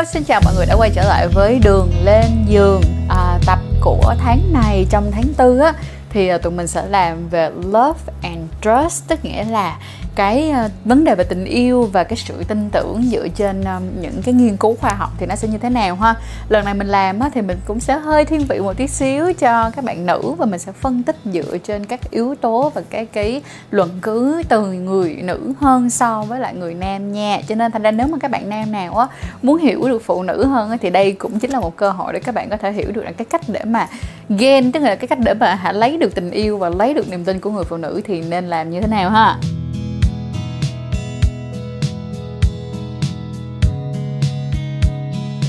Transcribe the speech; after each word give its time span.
Hello, 0.00 0.10
xin 0.12 0.24
chào 0.24 0.40
mọi 0.44 0.54
người 0.54 0.66
đã 0.66 0.74
quay 0.74 0.90
trở 0.94 1.02
lại 1.02 1.28
với 1.28 1.58
Đường 1.64 1.90
lên 2.04 2.24
giường. 2.48 2.80
À, 3.08 3.38
Tập 3.46 3.58
của 3.80 4.14
tháng 4.18 4.52
này 4.52 4.86
trong 4.90 5.10
tháng 5.12 5.34
tư 5.36 5.58
á 5.58 5.72
Thì 6.10 6.28
à, 6.28 6.38
tụi 6.38 6.52
mình 6.52 6.66
sẽ 6.66 6.86
làm 6.86 7.28
về 7.28 7.50
Love 7.50 8.12
and 8.22 8.50
Trust 8.60 9.08
Tức 9.08 9.24
nghĩa 9.24 9.44
là 9.44 9.78
cái 10.14 10.50
ờ, 10.50 10.68
vấn 10.84 11.04
đề 11.04 11.14
về 11.14 11.24
tình 11.24 11.44
yêu 11.44 11.90
và 11.92 12.04
cái 12.04 12.16
sự 12.16 12.44
tin 12.48 12.70
tưởng 12.70 13.02
dựa 13.10 13.28
trên 13.28 13.64
ờ, 13.64 13.80
những 14.00 14.22
cái 14.24 14.34
nghiên 14.34 14.56
cứu 14.56 14.76
khoa 14.80 14.90
học 14.90 15.10
thì 15.18 15.26
nó 15.26 15.34
sẽ 15.34 15.48
như 15.48 15.58
thế 15.58 15.70
nào 15.70 15.96
ha? 15.96 16.14
Lần 16.48 16.64
này 16.64 16.74
mình 16.74 16.86
làm 16.86 17.20
á, 17.20 17.30
thì 17.34 17.40
mình 17.40 17.58
cũng 17.66 17.80
sẽ 17.80 17.98
hơi 17.98 18.24
thiên 18.24 18.44
vị 18.48 18.58
một 18.58 18.76
tí 18.76 18.86
xíu 18.86 19.32
cho 19.32 19.70
các 19.70 19.84
bạn 19.84 20.06
nữ 20.06 20.34
và 20.38 20.46
mình 20.46 20.58
sẽ 20.58 20.72
phân 20.72 21.02
tích 21.02 21.16
dựa 21.24 21.58
trên 21.58 21.86
các 21.86 22.10
yếu 22.10 22.34
tố 22.34 22.72
và 22.74 22.82
cái 22.90 23.06
cái 23.06 23.42
luận 23.70 23.90
cứ 24.02 24.42
từ 24.48 24.72
người 24.72 25.14
nữ 25.22 25.52
hơn 25.60 25.90
so 25.90 26.22
với 26.22 26.40
lại 26.40 26.54
người 26.54 26.74
nam 26.74 27.12
nha. 27.12 27.40
Cho 27.48 27.54
nên 27.54 27.72
thành 27.72 27.82
ra 27.82 27.90
nếu 27.90 28.06
mà 28.06 28.18
các 28.18 28.30
bạn 28.30 28.48
nam 28.48 28.72
nào 28.72 28.96
á 28.96 29.06
muốn 29.42 29.58
hiểu 29.58 29.88
được 29.88 30.02
phụ 30.04 30.22
nữ 30.22 30.44
hơn 30.44 30.70
á, 30.70 30.76
thì 30.80 30.90
đây 30.90 31.12
cũng 31.12 31.38
chính 31.38 31.50
là 31.50 31.60
một 31.60 31.76
cơ 31.76 31.90
hội 31.90 32.12
để 32.12 32.20
các 32.20 32.34
bạn 32.34 32.50
có 32.50 32.56
thể 32.56 32.72
hiểu 32.72 32.92
được 32.92 33.04
là 33.04 33.12
cái 33.12 33.24
cách 33.24 33.40
để 33.48 33.64
mà 33.64 33.88
ghen 34.28 34.72
tức 34.72 34.80
là 34.80 34.94
cái 34.94 35.08
cách 35.08 35.18
để 35.18 35.34
mà 35.34 35.54
hả 35.54 35.72
lấy 35.72 35.96
được 35.96 36.14
tình 36.14 36.30
yêu 36.30 36.58
và 36.58 36.68
lấy 36.68 36.94
được 36.94 37.10
niềm 37.10 37.24
tin 37.24 37.40
của 37.40 37.50
người 37.50 37.64
phụ 37.64 37.76
nữ 37.76 38.00
thì 38.04 38.20
nên 38.20 38.48
làm 38.48 38.70
như 38.70 38.80
thế 38.80 38.86
nào 38.86 39.10
ha? 39.10 39.38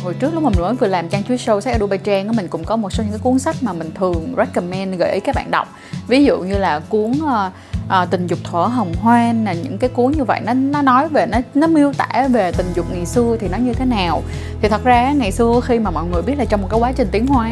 Hồi 0.04 0.14
trước 0.14 0.34
lúc 0.34 0.44
mà 0.44 0.50
mình 0.50 0.62
mới 0.62 0.74
vừa 0.74 0.88
làm 0.88 1.10
trang 1.10 1.24
chuối 1.24 1.38
show 1.38 1.60
sách 1.60 1.74
Adobe 1.74 1.98
Trang 1.98 2.28
á 2.28 2.34
mình 2.38 2.48
cũng 2.48 2.64
có 2.64 2.76
một 2.76 2.94
số 2.94 3.04
những 3.04 3.12
cái 3.12 3.20
cuốn 3.24 3.40
sách 3.40 3.56
mà 3.62 3.74
mình 3.74 3.92
thường 3.96 4.34
recommend 4.38 5.00
gợi 5.00 5.14
ý 5.14 5.20
các 5.20 5.36
bạn 5.36 5.52
đọc. 5.52 5.68
Ví 6.08 6.26
dụ 6.26 6.40
như 6.40 6.58
là 6.58 6.80
cuốn 6.80 7.12
uh, 7.12 7.54
à, 7.92 8.06
tình 8.06 8.28
dục 8.28 8.40
thở 8.44 8.60
hồng 8.60 8.94
hoang 9.02 9.44
là 9.44 9.54
những 9.54 9.78
cái 9.78 9.90
cuốn 9.90 10.12
như 10.12 10.24
vậy 10.24 10.42
nó 10.46 10.54
nó 10.54 10.82
nói 10.82 11.08
về 11.08 11.26
nó 11.26 11.38
nó 11.54 11.68
miêu 11.68 11.94
tả 11.94 12.28
về 12.32 12.52
tình 12.52 12.66
dục 12.76 12.86
ngày 12.92 13.06
xưa 13.06 13.38
thì 13.40 13.48
nó 13.48 13.58
như 13.58 13.74
thế 13.74 13.86
nào. 13.86 14.24
Thì 14.62 14.70
thật 14.70 14.84
ra 14.84 15.12
ngày 15.12 15.32
xưa 15.32 15.60
khi 15.64 15.80
mà 15.80 15.92
mọi 15.92 16.04
người 16.06 16.22
biết 16.22 16.36
là 16.38 16.46
trong 16.46 16.62
một 16.62 16.68
cái 16.72 16.80
quá 16.80 16.92
trình 16.92 17.08
tiến 17.12 17.28
hóa 17.28 17.50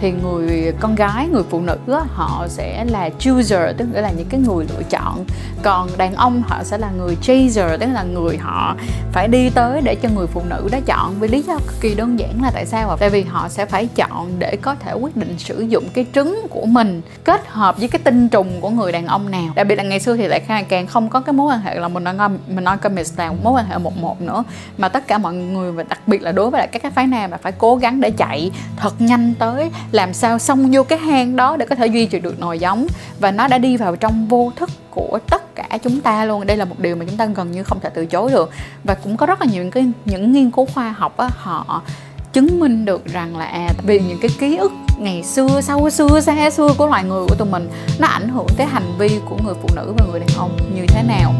thì 0.00 0.12
người 0.12 0.72
con 0.80 0.94
gái 0.94 1.28
người 1.28 1.42
phụ 1.50 1.60
nữ 1.60 1.76
họ 1.88 2.46
sẽ 2.48 2.84
là 2.84 3.10
chooser 3.18 3.76
tức 3.76 3.86
là 3.92 4.10
những 4.10 4.28
cái 4.28 4.40
người 4.40 4.66
lựa 4.68 4.82
chọn. 4.90 5.24
Còn 5.62 5.88
đàn 5.96 6.14
ông 6.14 6.42
họ 6.46 6.64
sẽ 6.64 6.78
là 6.78 6.90
người 6.90 7.16
chaser 7.22 7.80
tức 7.80 7.86
là 7.92 8.02
người 8.02 8.36
họ 8.36 8.76
phải 9.12 9.28
đi 9.28 9.50
tới 9.50 9.80
để 9.84 9.94
cho 9.94 10.08
người 10.14 10.26
phụ 10.26 10.42
nữ 10.48 10.68
đó 10.72 10.78
chọn. 10.86 11.14
Vì 11.20 11.28
lý 11.28 11.42
do 11.42 11.54
cực 11.54 11.80
kỳ 11.80 11.94
đơn 11.94 12.18
giản 12.18 12.42
là 12.42 12.50
tại 12.50 12.66
sao 12.66 12.96
tại 13.00 13.10
vì 13.10 13.22
họ 13.22 13.48
sẽ 13.48 13.66
phải 13.66 13.88
chọn 13.94 14.30
để 14.38 14.56
có 14.62 14.74
thể 14.74 14.92
quyết 14.92 15.16
định 15.16 15.38
sử 15.38 15.60
dụng 15.60 15.84
cái 15.94 16.06
trứng 16.14 16.46
của 16.50 16.66
mình 16.66 17.02
kết 17.24 17.46
hợp 17.46 17.78
với 17.78 17.88
cái 17.88 18.00
tinh 18.04 18.28
trùng 18.28 18.60
của 18.60 18.70
người 18.70 18.92
đàn 18.92 19.06
ông 19.06 19.30
nào. 19.30 19.52
Đặc 19.54 19.66
biệt 19.66 19.75
là 19.76 19.82
ngày 19.82 20.00
xưa 20.00 20.16
thì 20.16 20.26
lại 20.28 20.64
càng 20.68 20.86
không 20.86 21.08
có 21.08 21.20
cái 21.20 21.32
mối 21.32 21.46
quan 21.54 21.60
hệ 21.60 21.74
là 21.78 21.88
mình 21.88 22.04
nói 22.04 22.28
mình 22.28 22.64
nói 22.64 22.76
commit 22.76 23.06
là 23.16 23.32
mối 23.42 23.52
quan 23.52 23.66
hệ 23.66 23.78
một 23.78 23.96
một 23.96 24.20
nữa. 24.20 24.44
Mà 24.78 24.88
tất 24.88 25.06
cả 25.06 25.18
mọi 25.18 25.34
người 25.34 25.72
và 25.72 25.82
đặc 25.82 26.00
biệt 26.06 26.22
là 26.22 26.32
đối 26.32 26.50
với 26.50 26.58
lại 26.58 26.68
các 26.68 26.82
cái 26.82 26.90
phái 26.90 27.06
nam 27.06 27.30
là 27.30 27.36
phải 27.36 27.52
cố 27.52 27.76
gắng 27.76 28.00
để 28.00 28.10
chạy 28.10 28.50
thật 28.76 29.00
nhanh 29.00 29.34
tới, 29.38 29.70
làm 29.92 30.14
sao 30.14 30.38
xong 30.38 30.70
vô 30.72 30.82
cái 30.82 30.98
hang 30.98 31.36
đó 31.36 31.56
để 31.56 31.66
có 31.66 31.74
thể 31.74 31.86
duy 31.86 32.06
trì 32.06 32.20
được 32.20 32.40
nồi 32.40 32.58
giống. 32.58 32.86
Và 33.20 33.30
nó 33.30 33.48
đã 33.48 33.58
đi 33.58 33.76
vào 33.76 33.96
trong 33.96 34.28
vô 34.28 34.52
thức 34.56 34.70
của 34.90 35.18
tất 35.30 35.54
cả 35.54 35.78
chúng 35.82 36.00
ta 36.00 36.24
luôn. 36.24 36.46
Đây 36.46 36.56
là 36.56 36.64
một 36.64 36.78
điều 36.78 36.96
mà 36.96 37.04
chúng 37.08 37.16
ta 37.16 37.26
gần 37.26 37.52
như 37.52 37.62
không 37.62 37.80
thể 37.80 37.90
từ 37.94 38.06
chối 38.06 38.30
được. 38.30 38.50
Và 38.84 38.94
cũng 38.94 39.16
có 39.16 39.26
rất 39.26 39.40
là 39.40 39.46
nhiều 39.46 39.62
những 39.62 39.72
cái 39.72 39.86
những 40.04 40.32
nghiên 40.32 40.50
cứu 40.50 40.66
khoa 40.74 40.94
học 40.98 41.16
á, 41.16 41.28
họ 41.36 41.82
chứng 42.36 42.60
minh 42.60 42.84
được 42.84 43.06
rằng 43.06 43.36
là 43.36 43.44
à 43.44 43.72
vì 43.86 44.00
những 44.00 44.18
cái 44.20 44.30
ký 44.38 44.56
ức 44.56 44.72
ngày 44.98 45.22
xưa, 45.22 45.60
sau 45.62 45.90
xưa, 45.90 46.20
xa 46.20 46.50
xưa 46.50 46.68
của 46.78 46.86
loài 46.86 47.04
người 47.04 47.26
của 47.28 47.34
tụi 47.34 47.48
mình, 47.48 47.70
nó 47.98 48.06
ảnh 48.06 48.28
hưởng 48.28 48.46
tới 48.56 48.66
hành 48.66 48.92
vi 48.98 49.10
của 49.28 49.36
người 49.44 49.54
phụ 49.62 49.68
nữ 49.76 49.94
và 49.98 50.06
người 50.10 50.20
đàn 50.20 50.28
ông 50.36 50.56
như 50.74 50.82
thế 50.88 51.02
nào. 51.02 51.34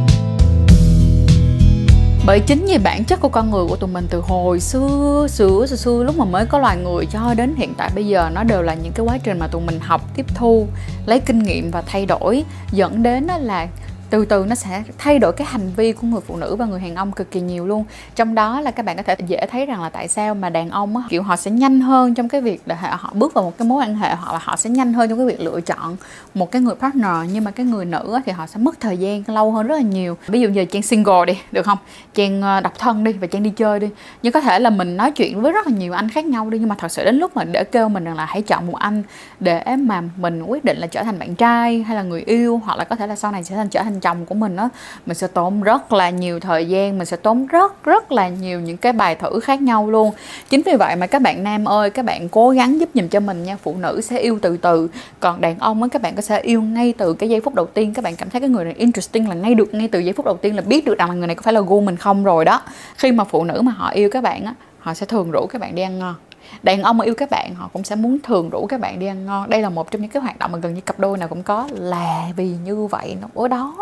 Bởi 2.27 2.41
chính 2.41 2.67
vì 2.67 2.79
bản 2.79 3.05
chất 3.05 3.21
của 3.21 3.29
con 3.29 3.51
người 3.51 3.65
của 3.69 3.77
tụi 3.77 3.91
mình 3.91 4.07
từ 4.11 4.21
hồi 4.21 4.61
xưa 4.61 5.27
xưa 5.31 5.67
xưa 5.69 5.77
xưa, 5.77 6.03
lúc 6.03 6.19
mà 6.19 6.25
mới 6.25 6.47
có 6.47 6.59
loài 6.59 6.77
người 6.77 7.07
cho 7.07 7.35
đến 7.35 7.55
hiện 7.57 7.75
tại 7.75 7.91
bây 7.95 8.07
giờ, 8.07 8.31
nó 8.35 8.43
đều 8.43 8.63
là 8.63 8.75
những 8.75 8.93
cái 8.93 9.07
quá 9.07 9.19
trình 9.19 9.39
mà 9.39 9.47
tụi 9.47 9.63
mình 9.63 9.81
học, 9.81 10.01
tiếp 10.15 10.27
thu, 10.35 10.67
lấy 11.07 11.21
kinh 11.21 11.39
nghiệm 11.39 11.71
và 11.71 11.83
thay 11.87 12.07
đổi, 12.07 12.45
dẫn 12.73 13.03
đến 13.03 13.25
là 13.25 13.67
từ 14.11 14.25
từ 14.25 14.45
nó 14.49 14.55
sẽ 14.55 14.83
thay 14.99 15.19
đổi 15.19 15.33
cái 15.33 15.47
hành 15.47 15.71
vi 15.77 15.93
của 15.93 16.07
người 16.07 16.21
phụ 16.21 16.37
nữ 16.37 16.57
và 16.57 16.67
người 16.67 16.81
đàn 16.81 16.95
ông 16.95 17.13
cực 17.13 17.31
kỳ 17.31 17.41
nhiều 17.41 17.67
luôn. 17.67 17.85
Trong 18.17 18.35
đó 18.35 18.61
là 18.61 18.71
các 18.71 18.85
bạn 18.87 18.97
có 18.97 19.03
thể 19.03 19.17
dễ 19.27 19.47
thấy 19.51 19.67
rằng 19.67 19.83
là 19.83 19.89
tại 19.89 20.09
sao 20.09 20.35
mà 20.35 20.51
đàn 20.51 20.71
ông 20.71 20.97
á, 20.97 21.03
kiểu 21.09 21.23
họ 21.23 21.37
sẽ 21.37 21.51
nhanh 21.51 21.81
hơn 21.81 22.15
trong 22.15 22.29
cái 22.29 22.41
việc 22.41 22.63
để 22.67 22.75
họ 22.75 23.11
bước 23.15 23.35
vào 23.35 23.45
một 23.45 23.59
cái 23.59 23.69
mối 23.69 23.83
quan 23.83 23.95
hệ 23.95 24.15
hoặc 24.15 24.33
là 24.33 24.39
họ 24.43 24.57
sẽ 24.57 24.71
nhanh 24.71 24.93
hơn 24.93 25.09
trong 25.09 25.19
cái 25.19 25.27
việc 25.27 25.41
lựa 25.41 25.61
chọn 25.61 25.97
một 26.35 26.51
cái 26.51 26.63
người 26.63 26.75
partner. 26.75 27.31
Nhưng 27.33 27.45
mà 27.45 27.51
cái 27.51 27.67
người 27.67 27.85
nữ 27.85 28.13
á, 28.15 28.21
thì 28.27 28.33
họ 28.33 28.47
sẽ 28.47 28.59
mất 28.59 28.81
thời 28.81 28.97
gian 28.97 29.23
lâu 29.27 29.53
hơn 29.53 29.67
rất 29.67 29.75
là 29.75 29.83
nhiều. 29.83 30.17
Ví 30.27 30.41
dụ 30.41 30.49
như 30.49 30.65
trang 30.65 30.83
single 30.83 31.25
đi 31.27 31.39
được 31.53 31.67
không? 31.67 31.79
Trang 32.15 32.43
ờ, 32.43 32.61
độc 32.61 32.79
thân 32.79 33.05
đi 33.05 33.13
và 33.13 33.27
trang 33.27 33.43
đi 33.43 33.51
chơi 33.51 33.81
đi. 33.81 33.89
Nhưng 34.23 34.33
có 34.33 34.41
thể 34.41 34.59
là 34.59 34.71
mình 34.71 34.97
nói 34.97 35.11
chuyện 35.11 35.43
với 35.43 35.53
rất 35.53 35.67
là 35.67 35.73
nhiều 35.77 35.93
anh 35.93 36.09
khác 36.09 36.25
nhau 36.25 36.51
đi 36.51 36.59
nhưng 36.59 36.69
mà 36.69 36.75
thật 36.79 36.93
sự 36.93 37.05
đến 37.05 37.17
lúc 37.17 37.37
mà 37.37 37.45
để 37.45 37.65
kêu 37.65 37.89
mình 37.89 38.05
rằng 38.05 38.17
là 38.17 38.25
hãy 38.25 38.43
chọn 38.43 38.67
một 38.67 38.77
anh 38.77 39.03
để 39.41 39.65
mà 39.79 40.03
mình 40.17 40.43
quyết 40.43 40.65
định 40.65 40.79
là 40.79 40.87
trở 40.87 41.03
thành 41.03 41.19
bạn 41.19 41.35
trai 41.35 41.83
hay 41.83 41.97
là 41.97 42.03
người 42.03 42.23
yêu 42.27 42.61
hoặc 42.65 42.79
là 42.79 42.85
có 42.85 42.97
thể 42.97 43.07
là 43.07 43.17
sau 43.17 43.33
này 43.33 43.45
sẽ 43.45 43.57
thành 43.57 43.69
trở 43.69 43.83
thành 43.83 43.96
trong 44.01 44.27
của 44.27 44.35
mình 44.35 44.57
á, 44.57 44.69
mình 45.07 45.15
sẽ 45.15 45.27
tốn 45.27 45.63
rất 45.63 45.93
là 45.93 46.11
nhiều 46.11 46.41
thời 46.41 46.69
gian, 46.69 46.99
mình 46.99 47.07
sẽ 47.07 47.17
tốn 47.17 47.47
rất 47.47 47.85
rất 47.85 48.13
là 48.13 48.29
nhiều 48.29 48.61
những 48.61 48.77
cái 48.77 48.93
bài 48.93 49.15
thử 49.15 49.41
khác 49.41 49.63
nhau 49.63 49.91
luôn. 49.91 50.13
Chính 50.49 50.63
vì 50.63 50.77
vậy 50.79 50.97
mà 50.97 51.07
các 51.07 51.23
bạn 51.23 51.43
nam 51.43 51.65
ơi, 51.65 51.91
các 51.91 52.05
bạn 52.05 52.29
cố 52.29 52.51
gắng 52.51 52.81
giúp 52.81 52.89
giùm 52.95 53.09
cho 53.09 53.21
mình 53.21 53.43
nha, 53.43 53.57
phụ 53.63 53.77
nữ 53.81 54.01
sẽ 54.01 54.19
yêu 54.19 54.39
từ 54.43 54.57
từ, 54.57 54.89
còn 55.21 55.41
đàn 55.41 55.59
ông 55.59 55.83
á, 55.83 55.89
các 55.93 56.03
bạn 56.03 56.15
có 56.15 56.23
sẽ 56.23 56.41
yêu 56.41 56.63
ngay 56.63 56.95
từ 56.99 57.15
cái 57.15 57.29
giây 57.29 57.41
phút 57.41 57.55
đầu 57.55 57.67
tiên. 57.67 57.95
Các 57.95 58.05
bạn 58.05 58.17
cảm 58.17 58.31
thấy 58.31 58.41
cái 58.41 58.51
người 58.51 58.65
này 58.65 58.75
interesting 58.77 59.29
là 59.29 59.35
ngay 59.35 59.55
được, 59.55 59.75
ngay 59.75 59.89
từ 59.89 59.99
giây 59.99 60.13
phút 60.13 60.27
đầu 60.27 60.37
tiên 60.37 60.57
là 60.57 60.63
biết 60.63 60.85
được 60.85 60.99
rằng 60.99 61.09
là 61.09 61.15
người 61.15 61.27
này 61.27 61.37
có 61.37 61.43
phải 61.43 61.53
là 61.53 61.61
gu 61.61 61.81
mình 61.81 61.97
không 61.97 62.25
rồi 62.25 62.45
đó. 62.45 62.63
Khi 62.97 63.13
mà 63.13 63.25
phụ 63.25 63.45
nữ 63.45 63.61
mà 63.61 63.73
họ 63.73 63.91
yêu 63.91 64.11
các 64.11 64.23
bạn 64.23 64.45
á, 64.45 64.55
họ 64.79 64.95
sẽ 64.95 65.07
thường 65.07 65.31
rủ 65.31 65.47
các 65.47 65.61
bạn 65.61 65.75
đi 65.75 65.83
ăn 65.83 65.99
ngon. 65.99 66.15
Đàn 66.63 66.83
ông 66.83 66.99
mà 66.99 67.05
yêu 67.05 67.15
các 67.15 67.31
bạn, 67.31 67.55
họ 67.55 67.71
cũng 67.73 67.85
sẽ 67.85 67.97
muốn 67.97 68.19
thường 68.23 68.51
rủ 68.51 68.67
các 68.67 68.81
bạn 68.81 68.99
đi 68.99 69.07
ăn 69.07 69.27
ngon. 69.27 69.51
Đây 69.51 69.63
là 69.63 69.69
một 69.69 69.91
trong 69.91 70.03
những 70.03 70.11
cái 70.11 70.23
hoạt 70.23 70.39
động 70.39 70.53
mà 70.53 70.59
gần 70.59 70.75
như 70.75 70.81
cặp 70.81 70.99
đôi 70.99 71.19
nào 71.19 71.29
cũng 71.29 71.43
có, 71.43 71.69
là 71.73 72.29
vì 72.37 72.49
như 72.65 72.87
vậy. 72.87 73.17
Nó 73.23 73.43
ở 73.43 73.49
đó 73.49 73.77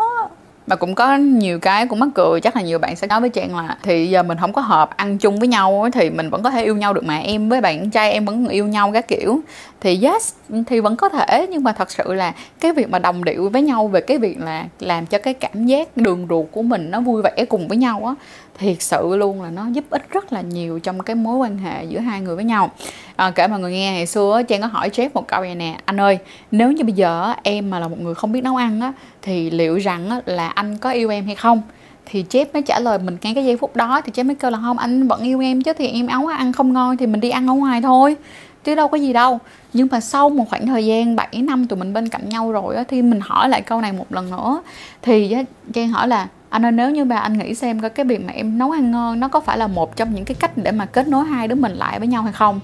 mà 0.67 0.75
cũng 0.75 0.95
có 0.95 1.15
nhiều 1.15 1.59
cái 1.59 1.87
cũng 1.87 1.99
mắc 1.99 2.09
cười, 2.15 2.41
chắc 2.41 2.55
là 2.55 2.61
nhiều 2.61 2.79
bạn 2.79 2.95
sẽ 2.95 3.07
nói 3.07 3.21
với 3.21 3.29
trang 3.29 3.55
là 3.55 3.77
thì 3.83 4.07
giờ 4.09 4.23
mình 4.23 4.37
không 4.41 4.53
có 4.53 4.61
hợp 4.61 4.97
ăn 4.97 5.17
chung 5.17 5.39
với 5.39 5.47
nhau 5.47 5.89
thì 5.93 6.09
mình 6.09 6.29
vẫn 6.29 6.43
có 6.43 6.51
thể 6.51 6.63
yêu 6.63 6.75
nhau 6.75 6.93
được 6.93 7.05
mà, 7.05 7.17
em 7.17 7.49
với 7.49 7.61
bạn 7.61 7.89
trai 7.89 8.11
em 8.11 8.25
vẫn 8.25 8.47
yêu 8.47 8.67
nhau 8.67 8.91
các 8.93 9.07
kiểu. 9.07 9.39
Thì 9.81 9.99
yes, 10.03 10.33
thì 10.67 10.79
vẫn 10.79 10.95
có 10.95 11.09
thể, 11.09 11.47
nhưng 11.49 11.63
mà 11.63 11.71
thật 11.71 11.91
sự 11.91 12.13
là 12.13 12.33
cái 12.59 12.73
việc 12.73 12.89
mà 12.89 12.99
đồng 12.99 13.23
điệu 13.23 13.49
với 13.49 13.61
nhau 13.61 13.87
về 13.87 14.01
cái 14.01 14.17
việc 14.17 14.39
là 14.39 14.65
làm 14.79 15.05
cho 15.05 15.17
cái 15.17 15.33
cảm 15.33 15.65
giác 15.65 15.97
đường 15.97 16.27
ruột 16.29 16.45
của 16.51 16.61
mình 16.61 16.91
nó 16.91 17.01
vui 17.01 17.21
vẻ 17.21 17.45
cùng 17.49 17.67
với 17.67 17.77
nhau 17.77 18.05
á, 18.05 18.15
thiệt 18.59 18.81
sự 18.81 19.15
luôn 19.15 19.41
là 19.41 19.49
nó 19.49 19.67
giúp 19.67 19.85
ích 19.89 20.09
rất 20.09 20.33
là 20.33 20.41
nhiều 20.41 20.79
trong 20.79 20.99
cái 20.99 21.15
mối 21.15 21.37
quan 21.37 21.57
hệ 21.57 21.83
giữa 21.83 21.99
hai 21.99 22.21
người 22.21 22.35
với 22.35 22.45
nhau 22.45 22.71
à, 23.15 23.31
kể 23.31 23.47
mọi 23.47 23.59
người 23.59 23.71
nghe 23.71 23.91
ngày 23.91 24.05
xưa 24.05 24.41
trang 24.47 24.61
có 24.61 24.67
hỏi 24.67 24.89
Jeff 24.89 25.09
một 25.13 25.27
câu 25.27 25.41
này 25.41 25.55
nè 25.55 25.77
anh 25.85 25.99
ơi 25.99 26.17
nếu 26.51 26.71
như 26.71 26.83
bây 26.83 26.93
giờ 26.93 27.33
em 27.43 27.69
mà 27.69 27.79
là 27.79 27.87
một 27.87 27.99
người 27.99 28.15
không 28.15 28.31
biết 28.31 28.41
nấu 28.41 28.55
ăn 28.55 28.81
á 28.81 28.93
thì 29.21 29.49
liệu 29.49 29.77
rằng 29.77 30.21
là 30.25 30.47
anh 30.47 30.77
có 30.77 30.89
yêu 30.89 31.09
em 31.09 31.25
hay 31.25 31.35
không? 31.35 31.61
Thì 32.05 32.25
Jeff 32.29 32.45
mới 32.53 32.61
trả 32.61 32.79
lời 32.79 32.99
mình 32.99 33.17
ngay 33.21 33.35
cái 33.35 33.45
giây 33.45 33.57
phút 33.57 33.75
đó 33.75 34.01
thì 34.05 34.11
Jeff 34.11 34.25
mới 34.25 34.35
kêu 34.35 34.51
là 34.51 34.59
không 34.61 34.77
anh 34.77 35.07
vẫn 35.07 35.21
yêu 35.21 35.41
em 35.41 35.61
chứ 35.61 35.73
thì 35.73 35.87
em 35.87 36.07
ấu 36.07 36.27
ăn 36.27 36.53
không 36.53 36.73
ngon 36.73 36.97
thì 36.97 37.07
mình 37.07 37.21
đi 37.21 37.29
ăn 37.29 37.47
ở 37.47 37.53
ngoài 37.53 37.81
thôi 37.81 38.15
chứ 38.63 38.75
đâu 38.75 38.87
có 38.87 38.97
gì 38.97 39.13
đâu. 39.13 39.39
Nhưng 39.73 39.87
mà 39.91 39.99
sau 39.99 40.29
một 40.29 40.45
khoảng 40.49 40.67
thời 40.67 40.85
gian 40.85 41.15
7 41.15 41.27
năm 41.33 41.67
tụi 41.67 41.79
mình 41.79 41.93
bên 41.93 42.09
cạnh 42.09 42.29
nhau 42.29 42.51
rồi 42.51 42.75
á 42.75 42.83
thì 42.87 43.01
mình 43.01 43.19
hỏi 43.23 43.49
lại 43.49 43.61
câu 43.61 43.81
này 43.81 43.93
một 43.93 44.05
lần 44.09 44.31
nữa. 44.31 44.61
Thì 45.01 45.35
Trang 45.73 45.89
hỏi 45.89 46.07
là 46.07 46.27
anh 46.49 46.65
ơi 46.65 46.71
nếu 46.71 46.91
như 46.91 47.05
mà 47.05 47.17
anh 47.17 47.37
nghĩ 47.37 47.55
xem 47.55 47.79
coi 47.79 47.89
cái 47.89 48.05
việc 48.05 48.25
mà 48.25 48.33
em 48.33 48.57
nấu 48.57 48.71
ăn 48.71 48.91
ngon 48.91 49.19
nó 49.19 49.27
có 49.27 49.39
phải 49.39 49.57
là 49.57 49.67
một 49.67 49.95
trong 49.95 50.15
những 50.15 50.25
cái 50.25 50.35
cách 50.39 50.51
để 50.57 50.71
mà 50.71 50.85
kết 50.85 51.07
nối 51.07 51.25
hai 51.25 51.47
đứa 51.47 51.55
mình 51.55 51.73
lại 51.73 51.99
với 51.99 52.07
nhau 52.07 52.23
hay 52.23 52.33
không? 52.33 52.59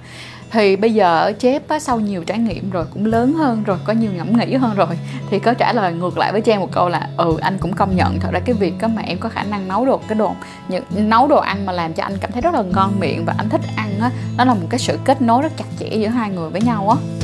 Thì 0.52 0.76
bây 0.76 0.94
giờ 0.94 1.34
chép 1.40 1.68
á, 1.68 1.80
sau 1.80 2.00
nhiều 2.00 2.24
trải 2.24 2.38
nghiệm 2.38 2.70
rồi 2.70 2.86
cũng 2.94 3.06
lớn 3.06 3.34
hơn 3.34 3.64
rồi 3.64 3.78
có 3.86 3.94
nhiều 3.94 4.12
ngẫm 4.12 4.38
nghĩ 4.38 4.54
hơn 4.54 4.76
rồi 4.76 4.88
thì 5.30 5.40
có 5.40 5.54
trả 5.54 5.74
lời 5.74 5.94
ngược 5.94 6.18
lại 6.18 6.32
với 6.32 6.42
trang 6.42 6.60
một 6.60 6.70
câu 6.72 6.90
là 6.90 7.10
ừ 7.18 7.38
anh 7.42 7.58
cũng 7.58 7.74
công 7.74 7.96
nhận 7.96 8.20
thật 8.20 8.30
ra 8.32 8.40
cái 8.40 8.56
việc 8.56 8.74
có 8.82 8.88
mà 8.88 9.02
em 9.02 9.18
có 9.18 9.30
khả 9.30 9.44
năng 9.44 9.68
nấu 9.68 9.86
được 9.86 10.02
cái 10.08 10.16
đồ 10.16 10.32
những 10.70 11.10
nấu 11.10 11.28
đồ 11.28 11.38
ăn 11.38 11.66
mà 11.66 11.74
làm 11.74 11.94
cho 11.94 12.04
anh 12.04 12.18
cảm 12.22 12.32
thấy 12.32 12.42
rất 12.42 12.54
là 12.54 12.62
ngon 12.62 13.00
miệng 13.00 13.26
và 13.26 13.34
anh 13.38 13.50
thích 13.50 13.62
ăn 13.76 14.00
á 14.02 14.12
nó 14.38 14.46
là 14.46 14.54
một 14.54 14.68
cái 14.70 14.80
sự 14.80 15.00
kết 15.06 15.22
nối 15.22 15.42
rất 15.42 15.58
chặt 15.58 15.66
chẽ 15.80 15.88
giữa 15.88 16.08
hai 16.08 16.30
người 16.30 16.50
với 16.50 16.62
nhau 16.62 16.90
á. 16.90 17.21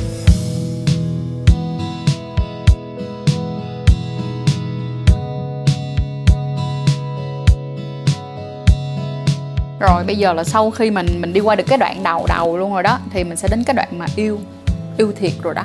Rồi 9.80 10.04
bây 10.04 10.16
giờ 10.16 10.32
là 10.32 10.44
sau 10.44 10.70
khi 10.70 10.90
mình 10.90 11.06
mình 11.20 11.32
đi 11.32 11.40
qua 11.40 11.54
được 11.54 11.64
cái 11.68 11.78
đoạn 11.78 12.02
đầu 12.02 12.26
đầu 12.28 12.58
luôn 12.58 12.72
rồi 12.72 12.82
đó, 12.82 12.98
thì 13.10 13.24
mình 13.24 13.36
sẽ 13.36 13.48
đến 13.48 13.64
cái 13.64 13.74
đoạn 13.74 13.98
mà 13.98 14.06
yêu 14.16 14.38
yêu 14.96 15.12
thiệt 15.20 15.32
rồi 15.42 15.54
đó. 15.54 15.62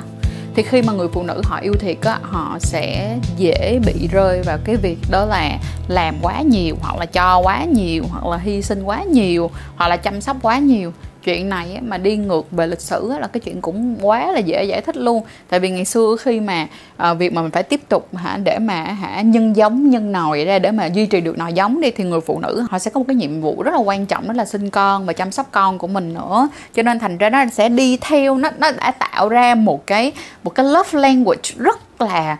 Thì 0.56 0.62
khi 0.62 0.82
mà 0.82 0.92
người 0.92 1.08
phụ 1.08 1.22
nữ 1.22 1.42
họ 1.44 1.58
yêu 1.62 1.72
thiệt 1.80 1.96
á, 2.00 2.18
họ 2.22 2.56
sẽ 2.60 3.18
dễ 3.36 3.80
bị 3.86 4.08
rơi 4.12 4.42
vào 4.42 4.58
cái 4.64 4.76
việc 4.76 4.98
đó 5.10 5.24
là 5.24 5.58
làm 5.88 6.14
quá 6.22 6.40
nhiều, 6.40 6.76
hoặc 6.80 6.96
là 6.98 7.06
cho 7.06 7.38
quá 7.38 7.64
nhiều, 7.64 8.04
hoặc 8.10 8.26
là 8.30 8.36
hy 8.36 8.62
sinh 8.62 8.82
quá 8.82 9.02
nhiều, 9.02 9.50
hoặc 9.76 9.88
là 9.88 9.96
chăm 9.96 10.20
sóc 10.20 10.36
quá 10.42 10.58
nhiều 10.58 10.92
chuyện 11.24 11.48
này 11.48 11.78
mà 11.82 11.98
đi 11.98 12.16
ngược 12.16 12.50
về 12.50 12.66
lịch 12.66 12.80
sử 12.80 13.12
là 13.20 13.26
cái 13.26 13.40
chuyện 13.40 13.60
cũng 13.60 13.96
quá 14.00 14.32
là 14.32 14.38
dễ 14.38 14.64
giải 14.64 14.80
thích 14.80 14.96
luôn. 14.96 15.22
Tại 15.48 15.60
vì 15.60 15.70
ngày 15.70 15.84
xưa 15.84 16.16
khi 16.20 16.40
mà 16.40 16.66
ờ, 16.96 17.14
việc 17.14 17.32
mà 17.32 17.42
mình 17.42 17.50
phải 17.50 17.62
tiếp 17.62 17.80
tục 17.88 18.14
hả, 18.14 18.38
để 18.44 18.58
mà 18.58 18.82
hả, 18.82 19.20
nhân 19.20 19.56
giống, 19.56 19.90
nhân 19.90 20.12
nòi 20.12 20.44
ra 20.44 20.58
để 20.58 20.70
mà 20.70 20.86
duy 20.86 21.06
trì 21.06 21.20
được 21.20 21.38
nòi 21.38 21.52
giống 21.52 21.80
đi, 21.80 21.90
thì 21.90 22.04
người 22.04 22.20
phụ 22.20 22.40
nữ 22.40 22.66
họ 22.70 22.78
sẽ 22.78 22.90
có 22.90 23.00
một 23.00 23.04
cái 23.08 23.14
nhiệm 23.14 23.40
vụ 23.40 23.62
rất 23.62 23.70
là 23.70 23.78
quan 23.78 24.06
trọng, 24.06 24.26
đó 24.28 24.32
là 24.32 24.44
sinh 24.44 24.70
con 24.70 25.06
và 25.06 25.12
chăm 25.12 25.32
sóc 25.32 25.46
con 25.50 25.78
của 25.78 25.86
mình 25.86 26.14
nữa. 26.14 26.48
Cho 26.74 26.82
nên 26.82 26.98
thành 26.98 27.18
ra 27.18 27.30
nó 27.30 27.44
sẽ 27.52 27.68
đi 27.68 27.96
theo, 28.00 28.36
nó 28.36 28.50
nó 28.58 28.70
đã 28.72 28.90
tạo 28.90 29.28
ra 29.28 29.54
một 29.54 29.86
cái 29.86 30.12
một 30.42 30.54
cái 30.54 30.66
love 30.66 31.00
language 31.00 31.50
rất 31.58 32.02
là 32.02 32.36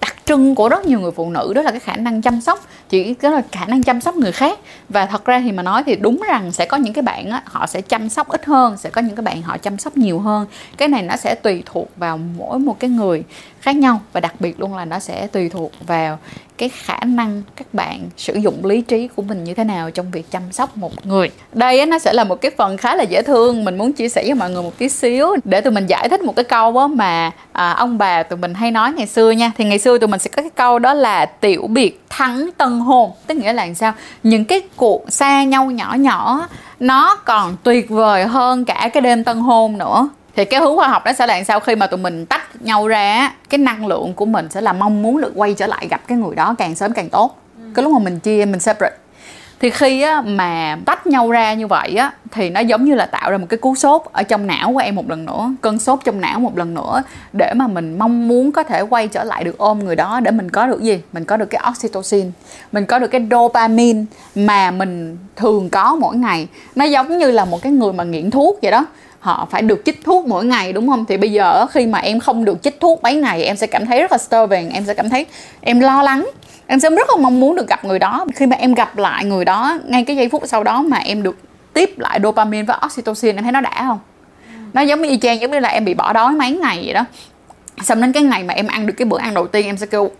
đặc 0.00 0.23
trưng 0.26 0.54
của 0.54 0.68
rất 0.68 0.86
nhiều 0.86 1.00
người 1.00 1.10
phụ 1.10 1.30
nữ 1.30 1.52
đó 1.54 1.62
là 1.62 1.70
cái 1.70 1.80
khả 1.80 1.96
năng 1.96 2.22
chăm 2.22 2.40
sóc 2.40 2.66
chỉ 2.88 3.14
cái 3.14 3.30
là 3.30 3.42
khả 3.52 3.64
năng 3.66 3.82
chăm 3.82 4.00
sóc 4.00 4.16
người 4.16 4.32
khác. 4.32 4.58
Và 4.88 5.06
thật 5.06 5.24
ra 5.24 5.40
thì 5.40 5.52
mà 5.52 5.62
nói 5.62 5.82
thì 5.86 5.96
đúng 5.96 6.20
rằng 6.28 6.52
sẽ 6.52 6.66
có 6.66 6.76
những 6.76 6.92
cái 6.92 7.02
bạn 7.02 7.30
á, 7.30 7.42
họ 7.44 7.66
sẽ 7.66 7.80
chăm 7.80 8.08
sóc 8.08 8.28
ít 8.28 8.44
hơn 8.44 8.76
sẽ 8.76 8.90
có 8.90 9.00
những 9.00 9.16
cái 9.16 9.22
bạn 9.22 9.42
họ 9.42 9.58
chăm 9.58 9.78
sóc 9.78 9.96
nhiều 9.96 10.18
hơn. 10.18 10.46
Cái 10.76 10.88
này 10.88 11.02
nó 11.02 11.16
sẽ 11.16 11.34
tùy 11.34 11.62
thuộc 11.66 11.88
vào 11.96 12.18
mỗi 12.38 12.58
một 12.58 12.80
cái 12.80 12.90
người 12.90 13.24
khác 13.60 13.76
nhau 13.76 14.00
và 14.12 14.20
đặc 14.20 14.34
biệt 14.40 14.60
luôn 14.60 14.76
là 14.76 14.84
nó 14.84 14.98
sẽ 14.98 15.26
tùy 15.26 15.48
thuộc 15.48 15.72
vào 15.86 16.18
cái 16.58 16.68
khả 16.68 16.98
năng 17.04 17.42
các 17.56 17.74
bạn 17.74 18.00
sử 18.16 18.34
dụng 18.34 18.64
lý 18.64 18.80
trí 18.80 19.08
của 19.08 19.22
mình 19.22 19.44
như 19.44 19.54
thế 19.54 19.64
nào 19.64 19.90
trong 19.90 20.10
việc 20.10 20.30
chăm 20.30 20.42
sóc 20.52 20.76
một 20.76 21.06
người. 21.06 21.30
Đây 21.52 21.86
nó 21.86 21.98
sẽ 21.98 22.12
là 22.12 22.24
một 22.24 22.40
cái 22.40 22.50
phần 22.56 22.76
khá 22.76 22.96
là 22.96 23.02
dễ 23.02 23.22
thương 23.22 23.64
mình 23.64 23.78
muốn 23.78 23.92
chia 23.92 24.08
sẻ 24.08 24.22
với 24.22 24.34
mọi 24.34 24.50
người 24.50 24.62
một 24.62 24.78
tí 24.78 24.88
xíu 24.88 25.36
để 25.44 25.60
tụi 25.60 25.72
mình 25.72 25.86
giải 25.86 26.08
thích 26.08 26.22
một 26.22 26.36
cái 26.36 26.44
câu 26.44 26.88
mà 26.88 27.30
à, 27.52 27.70
ông 27.70 27.98
bà 27.98 28.22
tụi 28.22 28.38
mình 28.38 28.54
hay 28.54 28.70
nói 28.70 28.92
ngày 28.92 29.06
xưa 29.06 29.30
nha. 29.30 29.52
Thì 29.58 29.64
ngày 29.64 29.78
xưa 29.78 29.98
tụi 29.98 30.08
mình 30.08 30.13
mình 30.14 30.20
sẽ 30.20 30.30
có 30.36 30.42
cái 30.42 30.50
câu 30.50 30.78
đó 30.78 30.94
là 30.94 31.26
tiểu 31.26 31.66
biệt 31.66 32.04
thắng 32.10 32.50
tân 32.56 32.80
hôn 32.80 33.12
tức 33.26 33.34
nghĩa 33.34 33.52
là 33.52 33.64
làm 33.64 33.74
sao? 33.74 33.92
Những 34.22 34.44
cái 34.44 34.62
cuộc 34.76 35.04
xa 35.08 35.44
nhau 35.44 35.70
nhỏ 35.70 35.94
nhỏ, 35.94 36.48
nó 36.80 37.16
còn 37.16 37.56
tuyệt 37.62 37.90
vời 37.90 38.26
hơn 38.26 38.64
cả 38.64 38.90
cái 38.92 39.00
đêm 39.00 39.24
tân 39.24 39.38
hôn 39.38 39.78
nữa. 39.78 40.08
Thì 40.36 40.44
cái 40.44 40.60
hướng 40.60 40.76
khoa 40.76 40.88
học 40.88 41.04
đó 41.04 41.12
sẽ 41.12 41.26
là 41.26 41.44
sao? 41.44 41.60
Khi 41.60 41.76
mà 41.76 41.86
tụi 41.86 41.98
mình 41.98 42.26
tách 42.26 42.62
nhau 42.62 42.88
ra, 42.88 43.32
cái 43.48 43.58
năng 43.58 43.86
lượng 43.86 44.14
của 44.14 44.24
mình 44.24 44.48
sẽ 44.50 44.60
là 44.60 44.72
mong 44.72 45.02
muốn 45.02 45.20
được 45.20 45.32
quay 45.34 45.54
trở 45.54 45.66
lại 45.66 45.88
gặp 45.90 46.00
cái 46.08 46.18
người 46.18 46.34
đó 46.34 46.54
càng 46.58 46.74
sớm 46.74 46.92
càng 46.92 47.08
tốt. 47.08 47.38
Cái 47.74 47.82
lúc 47.82 47.92
mà 47.92 47.98
mình 47.98 48.20
chia, 48.20 48.44
mình 48.44 48.60
separate 48.60 48.96
thì 49.64 49.70
khi 49.70 50.02
á, 50.02 50.22
mà 50.26 50.78
tách 50.86 51.06
nhau 51.06 51.30
ra 51.30 51.54
như 51.54 51.66
vậy 51.66 51.96
á 51.96 52.12
thì 52.30 52.50
nó 52.50 52.60
giống 52.60 52.84
như 52.84 52.94
là 52.94 53.06
tạo 53.06 53.30
ra 53.30 53.38
một 53.38 53.46
cái 53.48 53.58
cú 53.58 53.74
sốt 53.74 54.02
ở 54.12 54.22
trong 54.22 54.46
não 54.46 54.72
của 54.72 54.78
em 54.78 54.94
một 54.94 55.10
lần 55.10 55.26
nữa 55.26 55.54
cơn 55.60 55.78
sốt 55.78 55.98
trong 56.04 56.20
não 56.20 56.40
một 56.40 56.58
lần 56.58 56.74
nữa 56.74 57.02
để 57.32 57.52
mà 57.56 57.66
mình 57.66 57.98
mong 57.98 58.28
muốn 58.28 58.52
có 58.52 58.62
thể 58.62 58.80
quay 58.80 59.08
trở 59.08 59.24
lại 59.24 59.44
được 59.44 59.58
ôm 59.58 59.78
người 59.78 59.96
đó 59.96 60.20
để 60.20 60.30
mình 60.30 60.50
có 60.50 60.66
được 60.66 60.82
gì? 60.82 61.00
Mình 61.12 61.24
có 61.24 61.36
được 61.36 61.46
cái 61.50 61.60
oxytocin 61.70 62.32
mình 62.72 62.86
có 62.86 62.98
được 62.98 63.06
cái 63.06 63.26
dopamine 63.30 64.04
mà 64.34 64.70
mình 64.70 65.18
thường 65.36 65.70
có 65.70 65.96
mỗi 66.00 66.16
ngày. 66.16 66.48
Nó 66.74 66.84
giống 66.84 67.18
như 67.18 67.30
là 67.30 67.44
một 67.44 67.62
cái 67.62 67.72
người 67.72 67.92
mà 67.92 68.04
nghiện 68.04 68.30
thuốc 68.30 68.58
vậy 68.62 68.70
đó 68.70 68.86
họ 69.24 69.48
phải 69.50 69.62
được 69.62 69.82
chích 69.84 70.04
thuốc 70.04 70.26
mỗi 70.26 70.44
ngày, 70.44 70.72
đúng 70.72 70.88
không? 70.88 71.04
Thì 71.04 71.16
bây 71.16 71.32
giờ 71.32 71.66
khi 71.66 71.86
mà 71.86 71.98
em 71.98 72.20
không 72.20 72.44
được 72.44 72.62
chích 72.62 72.80
thuốc 72.80 73.02
mấy 73.02 73.14
ngày, 73.14 73.44
em 73.44 73.56
sẽ 73.56 73.66
cảm 73.66 73.86
thấy 73.86 74.00
rất 74.00 74.12
là 74.12 74.18
starving 74.18 74.70
em 74.70 74.84
sẽ 74.86 74.94
cảm 74.94 75.10
thấy 75.10 75.26
em 75.60 75.80
lo 75.80 76.02
lắng, 76.02 76.30
em 76.66 76.80
sẽ 76.80 76.90
rất 76.90 77.10
là 77.10 77.16
mong 77.20 77.40
muốn 77.40 77.56
được 77.56 77.68
gặp 77.68 77.84
người 77.84 77.98
đó. 77.98 78.26
Khi 78.34 78.46
mà 78.46 78.56
em 78.56 78.74
gặp 78.74 78.98
lại 78.98 79.24
người 79.24 79.44
đó, 79.44 79.78
ngay 79.84 80.04
cái 80.04 80.16
giây 80.16 80.28
phút 80.28 80.42
sau 80.46 80.64
đó 80.64 80.82
mà 80.82 80.96
em 80.96 81.22
được 81.22 81.36
tiếp 81.72 81.98
lại 81.98 82.20
dopamine 82.22 82.62
và 82.62 82.80
oxytocin, 82.86 83.36
em 83.36 83.42
thấy 83.42 83.52
nó 83.52 83.60
đã 83.60 83.84
không? 83.86 83.98
Nó 84.72 84.82
giống 84.82 85.02
như 85.02 85.08
y 85.08 85.18
chang 85.18 85.40
giống 85.40 85.50
như 85.50 85.58
là 85.58 85.68
em 85.68 85.84
bị 85.84 85.94
bỏ 85.94 86.12
đói 86.12 86.32
mấy 86.32 86.50
ngày 86.50 86.80
vậy 86.84 86.94
đó. 86.94 87.04
Xong 87.82 88.00
đến 88.00 88.12
cái 88.12 88.22
ngày 88.22 88.42
mà 88.42 88.54
em 88.54 88.66
ăn 88.66 88.86
được 88.86 88.94
cái 88.96 89.06
bữa 89.06 89.18
ăn 89.18 89.34
đầu 89.34 89.46
tiên, 89.46 89.66
em 89.66 89.76
sẽ 89.76 89.86
kêu, 89.86 90.10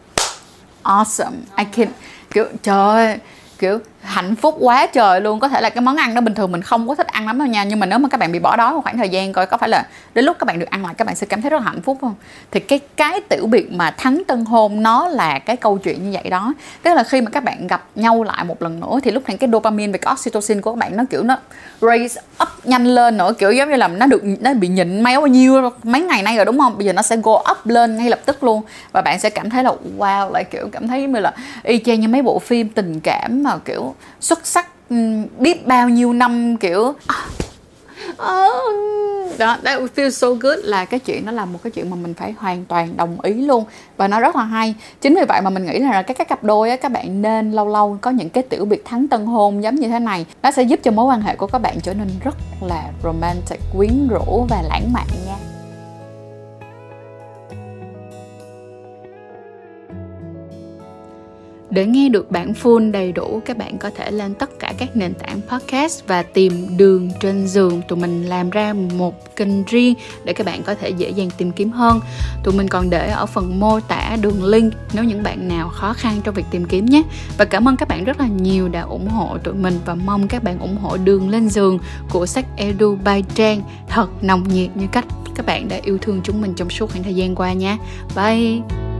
awesome, 0.83 1.33
I 1.57 1.65
can, 1.77 1.89
kiểu, 2.31 2.45
trời 2.63 2.77
ơi, 2.77 3.19
kiểu 3.59 3.79
hạnh 4.05 4.37
phúc 4.37 4.57
quá 4.61 4.87
trời 4.87 5.21
luôn. 5.21 5.41
Có 5.41 5.49
thể 5.49 5.61
là 5.61 5.71
cái 5.71 5.83
món 5.83 5.97
ăn 5.97 6.15
đó 6.15 6.21
bình 6.21 6.35
thường 6.35 6.53
mình 6.53 6.63
không 6.63 6.89
có 6.89 6.95
thích 6.95 7.07
ăn 7.07 7.27
lắm 7.27 7.39
đâu 7.39 7.49
nha, 7.49 7.65
nhưng 7.65 7.81
mà 7.81 7.87
nếu 7.87 7.99
mà 7.99 8.09
các 8.09 8.21
bạn 8.21 8.33
bị 8.33 8.39
bỏ 8.39 8.57
đói 8.57 8.73
một 8.73 8.81
khoảng 8.85 8.99
thời 8.99 9.09
gian 9.09 9.33
coi 9.33 9.47
có 9.47 9.57
phải 9.57 9.69
là 9.69 9.87
đến 10.15 10.25
lúc 10.25 10.37
các 10.39 10.45
bạn 10.45 10.59
được 10.59 10.71
ăn 10.71 10.85
lại, 10.85 10.95
các 10.95 11.07
bạn 11.07 11.17
sẽ 11.17 11.27
cảm 11.27 11.43
thấy 11.43 11.51
rất 11.51 11.57
là 11.57 11.65
hạnh 11.65 11.83
phúc 11.83 11.99
không? 12.01 12.15
Thì 12.51 12.61
cái 12.61 12.81
cái 12.97 13.21
tiểu 13.29 13.47
biệt 13.47 13.73
mà 13.73 13.91
thắng 13.91 14.23
tân 14.27 14.45
hôn 14.45 14.83
nó 14.83 15.09
là 15.09 15.39
cái 15.39 15.57
câu 15.57 15.79
chuyện 15.79 16.05
như 16.05 16.19
vậy 16.23 16.31
đó. 16.31 16.55
Tức 16.83 16.95
là 16.95 17.05
khi 17.05 17.21
mà 17.21 17.31
các 17.31 17.45
bạn 17.45 17.67
gặp 17.67 17.85
nhau 17.95 18.23
lại 18.23 18.45
một 18.45 18.63
lần 18.63 18.81
nữa 18.81 18.99
thì 19.03 19.11
lúc 19.11 19.29
này 19.29 19.37
cái 19.37 19.51
dopamine 19.53 19.93
và 19.93 19.99
cái 19.99 20.13
oxytocin 20.13 20.61
của 20.61 20.73
các 20.73 20.79
bạn 20.79 20.97
nó, 20.97 21.05
kiểu, 21.11 21.23
nó 21.23 21.37
raise 21.81 22.21
up 22.43 22.49
nhanh 22.65 22.87
lên 22.87 23.17
nữa, 23.17 23.33
kiểu 23.39 23.53
giống 23.53 23.71
như 23.71 23.77
là 23.77 23.89
nó 23.89 24.07
được, 24.07 24.23
nó 24.41 24.55
bị 24.55 24.69
nhịn 24.69 25.03
mấy 25.03 25.17
bao 25.17 25.27
nhiêu 25.27 25.71
mấy 25.83 26.01
ngày 26.01 26.23
nay 26.23 26.37
rồi, 26.37 26.45
đúng 26.45 26.59
không? 26.59 26.79
Bây 26.79 26.87
giờ 26.87 26.93
nó 26.93 27.03
sẽ 27.03 27.17
go 27.17 27.43
up 27.51 27.67
lên 27.67 27.97
ngay 27.97 28.11
lập 28.11 28.21
tức 28.25 28.45
luôn. 28.45 28.63
Và 28.93 29.03
bạn 29.03 29.21
sẽ 29.21 29.31
cảm 29.31 29.51
thấy 29.51 29.65
là, 29.65 29.73
wow, 29.99 30.33
lại, 30.33 30.45
kiểu, 30.45 30.69
cảm 30.73 30.89
thấy 30.89 31.03
như 31.07 31.21
là 31.21 31.33
y 31.63 31.79
chang 31.79 32.01
như 32.01 32.09
mấy 32.09 32.23
bộ 32.23 32.39
phim 32.39 32.69
tình 32.69 33.01
cảm 33.01 33.43
mà, 33.43 33.57
kiểu 33.65 33.94
xuất 34.21 34.47
sắc 34.47 34.69
ừ, 34.91 34.97
biết 35.39 35.67
bao 35.67 35.89
nhiêu 35.89 36.13
năm, 36.13 36.57
kiểu 36.57 36.95
ờ, 38.17 38.49
đó, 39.39 39.57
that 39.65 39.81
feel 39.97 40.11
so 40.11 40.29
good 40.31 40.59
là 40.63 40.85
cái 40.85 41.01
chuyện 41.01 41.27
đó 41.27 41.33
là 41.33 41.45
một 41.45 41.59
cái 41.63 41.71
chuyện 41.71 41.91
mà 41.91 41.97
mình 41.97 42.15
phải 42.15 42.35
hoàn 42.39 42.65
toàn 42.65 42.97
đồng 42.97 43.21
ý 43.21 43.33
luôn. 43.33 43.65
Và 43.97 44.09
nó 44.09 44.21
rất 44.21 44.37
là 44.37 44.45
hay. 44.45 44.75
Chính 45.01 45.15
vì 45.15 45.25
vậy 45.29 45.41
mà 45.41 45.51
mình 45.51 45.67
nghĩ 45.67 45.79
là 45.79 46.03
các 46.03 46.19
các 46.19 46.29
cặp 46.29 46.45
đôi 46.45 46.71
á, 46.71 46.77
các 46.77 46.93
bạn 46.93 47.23
nên 47.23 47.53
lâu 47.53 47.69
lâu 47.69 47.99
có 48.01 48.11
những 48.11 48.31
cái 48.31 48.43
tiểu 48.43 48.65
biệt 48.65 48.85
thắng 48.85 49.09
tân 49.09 49.27
hôn 49.27 49.63
giống 49.63 49.75
như 49.75 49.89
thế 49.89 49.99
này. 49.99 50.27
Nó 50.43 50.51
sẽ 50.51 50.63
giúp 50.63 50.81
cho 50.83 50.91
mối 50.91 51.07
quan 51.07 51.21
hệ 51.21 51.37
của 51.37 51.47
các 51.47 51.59
bạn 51.59 51.81
trở 51.81 51.95
nên 51.95 52.09
rất 52.25 52.35
là 52.61 52.85
romantic, 53.05 53.61
quyến 53.77 54.09
rũ 54.09 54.47
và 54.51 54.63
lãng 54.69 54.93
mạn. 54.93 55.07
Để 61.75 61.87
nghe 61.87 62.09
được 62.09 62.31
bản 62.31 62.53
full 62.63 62.91
đầy 62.91 63.13
đủ, 63.13 63.43
các 63.45 63.57
bạn 63.57 63.79
có 63.79 63.91
thể 63.97 64.11
lên 64.11 64.35
tất 64.35 64.59
cả 64.59 64.73
các 64.79 64.97
nền 64.97 65.15
tảng 65.15 65.41
podcast 65.49 66.07
và 66.07 66.23
tìm 66.23 66.77
đường 66.77 67.11
trên 67.21 67.47
giường. 67.47 67.83
Tụi 67.89 67.99
mình 67.99 68.23
làm 68.23 68.51
ra 68.51 68.73
một 68.73 69.37
kênh 69.37 69.65
riêng 69.65 69.95
để 70.25 70.33
các 70.33 70.47
bạn 70.47 70.63
có 70.63 70.75
thể 70.75 70.91
dễ 70.91 71.11
dàng 71.11 71.31
tìm 71.37 71.53
kiếm 71.53 71.71
hơn. 71.71 72.01
Tụi 72.45 72.55
mình 72.55 72.69
còn 72.69 72.91
để 72.91 73.11
ở 73.11 73.27
phần 73.27 73.61
mô 73.61 73.81
tả 73.81 74.17
đường 74.21 74.45
link 74.45 74.73
nếu 74.93 75.05
những 75.05 75.23
bạn 75.23 75.49
nào 75.49 75.69
khó 75.69 75.93
khăn 75.93 76.21
trong 76.25 76.35
việc 76.35 76.47
tìm 76.51 76.65
kiếm 76.65 76.87
nhé. 76.87 77.03
Và 77.39 77.45
cảm 77.45 77.69
ơn 77.69 77.77
các 77.77 77.89
bạn 77.89 78.05
rất 78.05 78.21
là 78.21 78.27
nhiều 78.27 78.69
đã 78.69 78.81
ủng 78.81 79.09
hộ 79.09 79.39
tụi 79.39 79.55
mình 79.55 79.79
và 79.85 79.95
mong 79.95 80.29
các 80.29 80.43
bạn 80.43 80.59
ủng 80.59 80.77
hộ 80.77 80.97
đường 80.97 81.29
lên 81.29 81.49
giường 81.49 81.79
của 82.11 82.27
sách 82.27 82.47
Edu 82.57 82.97
by 83.05 83.23
Trang 83.35 83.63
thật 83.89 84.09
nồng 84.23 84.49
nhiệt 84.49 84.77
như 84.77 84.87
cách 84.93 85.07
các 85.35 85.47
bạn 85.47 85.69
đã 85.69 85.77
yêu 85.83 85.99
thương 85.99 86.21
chúng 86.25 86.41
mình 86.41 86.55
trong 86.55 86.71
suốt 86.71 86.91
khoảng 86.91 87.03
thời 87.03 87.15
gian 87.15 87.35
qua 87.35 87.53
nha. 87.53 87.79
Bye! 88.17 88.94